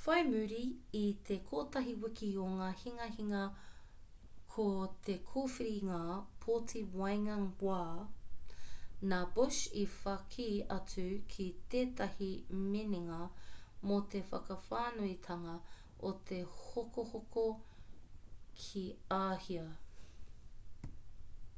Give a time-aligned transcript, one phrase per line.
[0.00, 0.62] whai muri
[0.98, 3.38] i te kotahi wiki o ngā hinganga
[4.52, 4.66] ki
[5.08, 5.96] te kōwhiringa
[6.44, 7.38] pōti waenga
[7.68, 7.78] wā
[9.14, 10.46] nā bush i whaki
[10.76, 12.30] atu ki tētahi
[12.62, 13.20] minenga
[13.92, 15.56] mō te whakawhānuitanga
[16.12, 17.48] o te hokohoko
[18.66, 18.86] ki
[19.22, 19.66] āhia